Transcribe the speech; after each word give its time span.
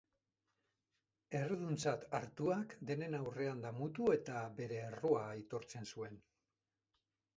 Erruduntzat 1.39 2.07
hartuak 2.19 2.73
denen 2.91 3.17
aurrean 3.19 3.61
damutu 3.67 4.09
eta 4.17 4.41
bere 4.61 4.81
errua 4.89 5.23
aitortzen 5.37 5.91
zuen. 5.95 6.19